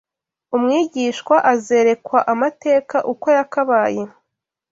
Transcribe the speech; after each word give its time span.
umwigishwa 0.55 1.35
azerekwa 1.53 2.19
amateka 2.33 2.97
uko 3.11 3.27
yakabaye 3.37 4.01